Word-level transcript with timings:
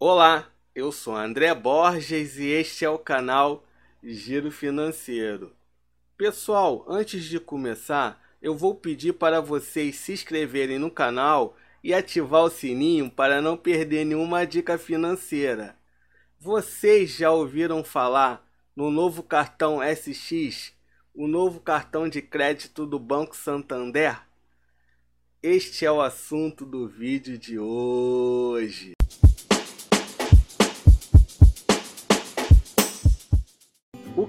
Olá, 0.00 0.48
eu 0.76 0.92
sou 0.92 1.16
André 1.16 1.52
Borges 1.52 2.36
e 2.36 2.46
este 2.46 2.84
é 2.84 2.88
o 2.88 3.00
canal 3.00 3.66
Giro 4.00 4.48
Financeiro. 4.48 5.56
Pessoal, 6.16 6.84
antes 6.88 7.24
de 7.24 7.40
começar, 7.40 8.22
eu 8.40 8.56
vou 8.56 8.76
pedir 8.76 9.14
para 9.14 9.40
vocês 9.40 9.96
se 9.96 10.12
inscreverem 10.12 10.78
no 10.78 10.88
canal 10.88 11.56
e 11.82 11.92
ativar 11.92 12.44
o 12.44 12.48
sininho 12.48 13.10
para 13.10 13.42
não 13.42 13.56
perder 13.56 14.04
nenhuma 14.04 14.46
dica 14.46 14.78
financeira. 14.78 15.76
Vocês 16.38 17.10
já 17.10 17.32
ouviram 17.32 17.82
falar 17.82 18.48
no 18.76 18.92
novo 18.92 19.20
cartão 19.20 19.80
SX, 19.82 20.74
o 21.12 21.26
novo 21.26 21.58
cartão 21.58 22.08
de 22.08 22.22
crédito 22.22 22.86
do 22.86 23.00
Banco 23.00 23.34
Santander? 23.34 24.16
Este 25.42 25.84
é 25.84 25.90
o 25.90 26.00
assunto 26.00 26.64
do 26.64 26.86
vídeo 26.86 27.36
de 27.36 27.58
hoje. 27.58 28.97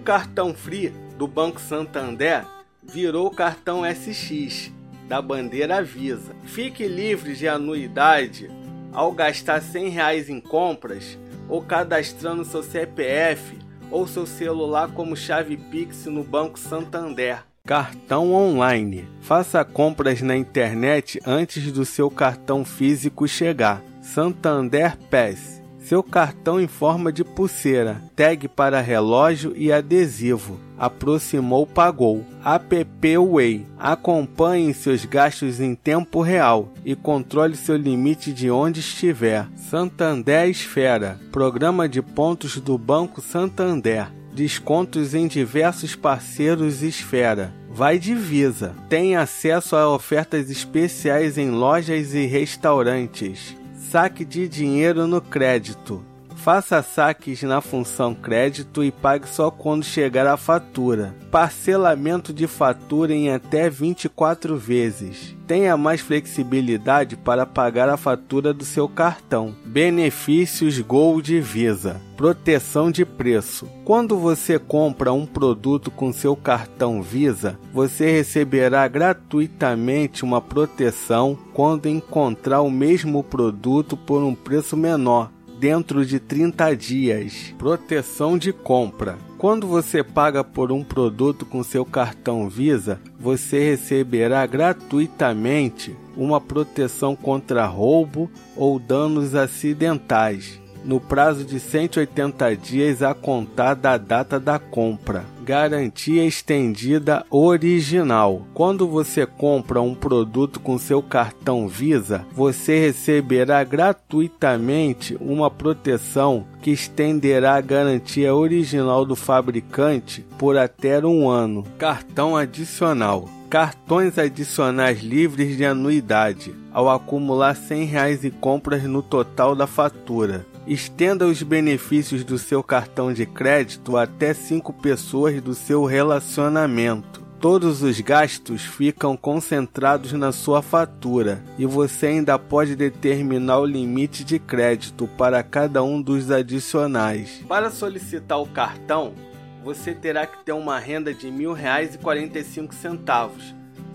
Cartão 0.10 0.56
Free 0.56 0.92
do 1.20 1.28
Banco 1.28 1.62
Santander 1.62 2.44
virou 2.82 3.30
cartão 3.30 3.84
SX 3.86 4.72
da 5.08 5.22
bandeira 5.22 5.84
Visa. 5.84 6.36
Fique 6.46 6.88
livre 6.88 7.36
de 7.36 7.48
anuidade 7.48 8.50
ao 8.92 9.12
gastar 9.12 9.62
100 9.62 9.90
reais 9.90 10.28
em 10.28 10.42
compras 10.42 11.16
ou 11.48 11.62
cadastrando 11.62 12.44
seu 12.44 12.64
CPF 12.64 13.56
ou 13.92 14.08
seu 14.08 14.26
celular 14.26 14.90
como 14.94 15.16
chave 15.16 15.56
Pix 15.56 16.08
no 16.08 16.24
Banco 16.24 16.58
Santander. 16.58 17.44
Cartão 17.64 18.34
online. 18.34 19.08
Faça 19.22 19.64
compras 19.64 20.24
na 20.24 20.36
internet 20.36 21.20
antes 21.24 21.72
do 21.72 21.86
seu 21.86 22.10
cartão 22.10 22.66
físico 22.66 23.28
chegar. 23.28 23.80
Santander 24.02 24.98
Pass 25.12 25.59
seu 25.90 26.04
cartão 26.04 26.62
em 26.62 26.68
forma 26.68 27.12
de 27.12 27.24
pulseira, 27.24 28.00
tag 28.16 28.48
para 28.48 28.80
relógio 28.80 29.54
e 29.56 29.72
adesivo. 29.72 30.60
Aproximou, 30.78 31.66
pagou. 31.66 32.24
App 32.46 33.18
Way. 33.18 33.66
Acompanhe 33.76 34.72
seus 34.72 35.04
gastos 35.04 35.60
em 35.60 35.74
tempo 35.74 36.22
real 36.22 36.72
e 36.86 36.96
controle 36.96 37.56
seu 37.56 37.76
limite 37.76 38.32
de 38.32 38.52
onde 38.52 38.82
estiver. 38.82 39.48
Santander 39.56 40.48
Esfera. 40.48 41.20
Programa 41.32 41.90
de 41.90 42.04
pontos 42.04 42.62
do 42.62 42.78
Banco 42.78 43.20
Santander. 43.20 44.12
Descontos 44.32 45.16
em 45.16 45.26
diversos 45.26 45.96
parceiros 45.96 46.84
Esfera. 46.84 47.52
Vai 47.68 47.98
Divisa. 47.98 48.76
Tem 48.88 49.16
acesso 49.16 49.76
a 49.76 49.92
ofertas 49.92 50.52
especiais 50.52 51.36
em 51.36 51.50
lojas 51.50 52.14
e 52.14 52.28
restaurantes. 52.28 53.59
Saque 53.90 54.24
de 54.24 54.48
dinheiro 54.48 55.08
no 55.08 55.20
crédito. 55.20 56.06
Faça 56.40 56.82
saques 56.82 57.44
na 57.44 57.60
função 57.60 58.16
crédito 58.16 58.82
e 58.82 58.92
pague 58.92 59.28
só 59.28 59.52
quando 59.52 59.84
chegar 59.84 60.26
a 60.26 60.38
fatura. 60.38 61.14
Parcelamento 61.30 62.32
de 62.32 62.48
fatura 62.48 63.14
em 63.14 63.30
até 63.30 63.70
24 63.70 64.56
vezes. 64.56 65.36
Tenha 65.46 65.76
mais 65.76 66.00
flexibilidade 66.00 67.18
para 67.18 67.46
pagar 67.46 67.90
a 67.90 67.98
fatura 67.98 68.54
do 68.54 68.64
seu 68.64 68.88
cartão. 68.88 69.54
Benefícios 69.66 70.80
Gold 70.80 71.42
Visa. 71.42 72.00
Proteção 72.16 72.90
de 72.90 73.04
preço. 73.04 73.68
Quando 73.84 74.18
você 74.18 74.58
compra 74.58 75.12
um 75.12 75.26
produto 75.26 75.92
com 75.92 76.14
seu 76.14 76.38
cartão 76.38 77.02
Visa, 77.02 77.60
você 77.74 78.12
receberá 78.12 78.88
gratuitamente 78.88 80.24
uma 80.24 80.40
proteção 80.40 81.38
quando 81.54 81.90
encontrar 81.90 82.62
o 82.62 82.72
mesmo 82.72 83.24
produto 83.24 83.98
por 83.98 84.24
um 84.24 84.34
preço 84.34 84.78
menor 84.78 85.32
dentro 85.60 86.06
de 86.06 86.20
30 86.20 86.76
dias. 86.76 87.54
Proteção 87.58 88.38
de 88.38 88.54
compra. 88.54 89.18
Quando 89.38 89.68
você 89.68 90.04
paga 90.04 90.44
por 90.44 90.72
um 90.72 90.84
produto 90.84 91.46
com 91.46 91.64
seu 91.64 91.86
cartão 91.86 92.50
Visa, 92.50 93.00
você 93.20 93.60
receberá 93.60 94.46
gratuitamente 94.46 95.96
uma 96.16 96.42
proteção 96.42 97.16
contra 97.16 97.66
roubo 97.66 98.30
ou 98.56 98.80
danos 98.80 99.36
acidentais 99.36 100.60
no 100.84 101.00
prazo 101.00 101.44
de 101.44 101.60
180 101.60 102.56
dias 102.56 103.02
a 103.02 103.14
contar 103.14 103.74
da 103.74 103.98
data 103.98 104.40
da 104.40 104.58
compra. 104.60 105.26
Garantia 105.44 106.26
estendida 106.26 107.26
original. 107.30 108.44
Quando 108.54 108.88
você 108.88 109.26
compra 109.26 109.82
um 109.82 109.96
produto 109.96 110.60
com 110.60 110.78
seu 110.78 111.02
cartão 111.02 111.68
Visa, 111.68 112.26
você 112.34 112.80
receberá 112.80 113.64
gratuitamente 113.64 115.18
uma 115.20 115.50
proteção 115.50 116.46
que 116.62 116.72
estenderá 116.72 117.56
a 117.56 117.62
garantia 117.62 118.36
original 118.36 119.06
do 119.06 119.16
fabricante 119.16 120.26
por 120.38 120.56
até 120.58 121.04
um 121.06 121.28
ano. 121.30 121.64
Cartão 121.78 122.38
adicional 122.38 123.28
cartões 123.50 124.20
adicionais 124.20 125.02
livres 125.02 125.58
de 125.58 125.66
anuidade 125.66 126.54
ao 126.72 126.88
acumular 126.88 127.56
100 127.56 127.86
reais 127.86 128.24
em 128.24 128.30
compras 128.30 128.84
no 128.84 129.02
total 129.02 129.56
da 129.56 129.66
fatura. 129.66 130.46
Estenda 130.70 131.26
os 131.26 131.42
benefícios 131.42 132.24
do 132.24 132.38
seu 132.38 132.62
cartão 132.62 133.12
de 133.12 133.26
crédito 133.26 133.98
até 133.98 134.36
cinco 134.36 134.72
pessoas 134.72 135.42
do 135.42 135.56
seu 135.56 135.84
relacionamento. 135.84 137.24
Todos 137.42 137.82
os 137.82 138.00
gastos 138.00 138.62
ficam 138.62 139.18
concentrados 139.18 140.14
na 140.14 140.32
sua 140.32 140.62
fatura 140.62 141.44
e 141.58 141.66
você 141.66 142.06
ainda 142.06 142.38
pode 142.38 142.76
determinar 142.76 143.58
o 143.58 143.66
limite 143.66 144.24
de 144.24 144.38
crédito 144.38 145.08
para 145.18 145.42
cada 145.42 145.82
um 145.82 146.00
dos 146.00 146.30
adicionais. 146.30 147.44
Para 147.48 147.72
solicitar 147.72 148.40
o 148.40 148.46
cartão, 148.46 149.16
você 149.64 149.96
terá 149.96 150.28
que 150.28 150.46
ter 150.46 150.54
uma 150.54 150.78
renda 150.78 151.16
de 151.16 151.32
R$ 151.32 151.36
1.045 151.36 153.40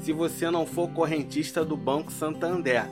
se 0.00 0.12
você 0.12 0.50
não 0.50 0.66
for 0.66 0.88
correntista 0.88 1.64
do 1.64 1.76
Banco 1.76 2.10
Santander 2.10 2.84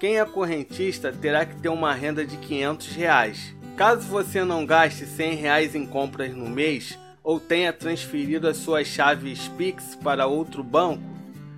quem 0.00 0.18
é 0.18 0.24
correntista 0.24 1.12
terá 1.12 1.44
que 1.44 1.54
ter 1.56 1.68
uma 1.68 1.92
renda 1.92 2.24
de 2.24 2.38
500 2.38 2.96
reais. 2.96 3.54
Caso 3.76 4.08
você 4.08 4.42
não 4.42 4.64
gaste 4.64 5.04
100 5.04 5.34
reais 5.34 5.74
em 5.74 5.86
compras 5.86 6.34
no 6.34 6.48
mês 6.48 6.98
ou 7.22 7.38
tenha 7.38 7.70
transferido 7.70 8.48
as 8.48 8.56
suas 8.56 8.86
chaves 8.86 9.48
Pix 9.58 9.94
para 9.94 10.26
outro 10.26 10.64
banco, 10.64 11.02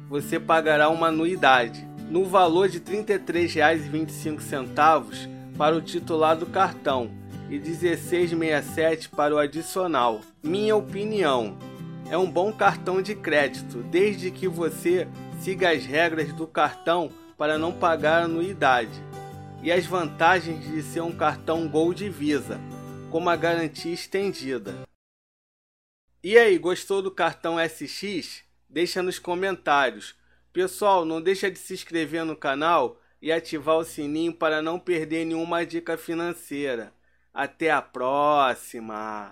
você 0.08 0.41
pagará 0.41 0.88
uma 0.88 1.06
anuidade 1.06 1.86
no 2.10 2.25
valor 2.25 2.69
de 2.69 2.78
R$ 2.78 3.04
33,25 3.04 5.28
para 5.56 5.76
o 5.76 5.81
titular 5.81 6.36
do 6.36 6.47
cartão 6.47 7.12
e 7.48 7.58
R$ 7.58 7.64
16,67 7.64 9.08
para 9.08 9.32
o 9.32 9.38
adicional. 9.38 10.20
Minha 10.42 10.75
opinião, 10.75 11.56
é 12.10 12.19
um 12.19 12.28
bom 12.28 12.52
cartão 12.52 13.00
de 13.00 13.14
crédito, 13.14 13.84
desde 13.84 14.32
que 14.32 14.48
você 14.48 15.06
siga 15.41 15.70
as 15.70 15.86
regras 15.86 16.32
do 16.32 16.44
cartão 16.47 17.21
para 17.37 17.59
não 17.59 17.72
pagar 17.72 18.22
anuidade, 18.22 19.03
e 19.62 19.70
as 19.70 19.87
vantagens 19.87 20.65
de 20.65 20.82
ser 20.82 21.03
um 21.03 21.12
cartão 21.12 21.69
Gold 21.69 22.09
Visa, 22.09 22.60
como 23.10 23.31
a 23.31 23.37
garantia 23.37 23.93
estendida. 23.93 24.75
E 26.25 26.38
aí, 26.38 26.56
gostou 26.59 27.03
do 27.03 27.10
cartão 27.10 27.56
SX? 27.59 28.43
Deixa 28.69 29.03
nos 29.03 29.19
comentários. 29.19 30.15
Pessoal, 30.53 31.04
não 31.04 31.20
deixa 31.20 31.50
de 31.50 31.59
se 31.59 31.75
inscrever 31.75 32.25
no 32.25 32.34
canal 32.34 33.00
e 33.20 33.31
ativar 33.31 33.76
o 33.76 33.84
sininho 33.84 34.32
para 34.32 34.60
não 34.60 34.78
perder 34.78 35.25
nenhuma 35.25 35.64
dica 35.64 35.97
financeira. 35.97 36.93
Até 37.32 37.70
a 37.70 37.81
próxima! 37.81 39.31